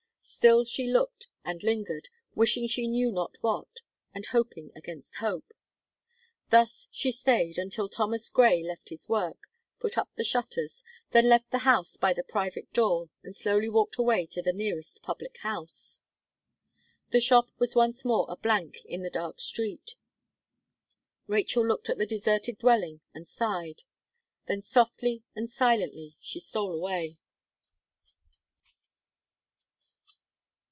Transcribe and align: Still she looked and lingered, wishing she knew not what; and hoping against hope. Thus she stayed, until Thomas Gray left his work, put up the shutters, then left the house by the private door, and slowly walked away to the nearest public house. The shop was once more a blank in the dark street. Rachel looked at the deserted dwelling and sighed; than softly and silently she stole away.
Still 0.23 0.63
she 0.63 0.87
looked 0.87 1.27
and 1.43 1.61
lingered, 1.61 2.07
wishing 2.35 2.65
she 2.65 2.87
knew 2.87 3.11
not 3.11 3.35
what; 3.41 3.81
and 4.13 4.25
hoping 4.27 4.71
against 4.75 5.15
hope. 5.15 5.51
Thus 6.49 6.87
she 6.91 7.11
stayed, 7.11 7.57
until 7.57 7.89
Thomas 7.89 8.29
Gray 8.29 8.63
left 8.63 8.89
his 8.89 9.09
work, 9.09 9.49
put 9.79 9.97
up 9.97 10.13
the 10.13 10.23
shutters, 10.23 10.83
then 11.09 11.27
left 11.27 11.49
the 11.51 11.59
house 11.65 11.97
by 11.97 12.13
the 12.13 12.23
private 12.23 12.71
door, 12.71 13.09
and 13.23 13.35
slowly 13.35 13.67
walked 13.67 13.97
away 13.97 14.25
to 14.27 14.41
the 14.41 14.53
nearest 14.53 15.01
public 15.01 15.35
house. 15.37 15.99
The 17.09 17.19
shop 17.19 17.49
was 17.57 17.75
once 17.75 18.05
more 18.05 18.27
a 18.29 18.37
blank 18.37 18.85
in 18.85 19.01
the 19.01 19.09
dark 19.09 19.41
street. 19.41 19.95
Rachel 21.27 21.65
looked 21.67 21.89
at 21.89 21.97
the 21.97 22.05
deserted 22.05 22.59
dwelling 22.59 23.01
and 23.13 23.27
sighed; 23.27 23.83
than 24.47 24.61
softly 24.61 25.23
and 25.35 25.49
silently 25.49 26.15
she 26.21 26.39
stole 26.39 26.71
away. 26.71 27.17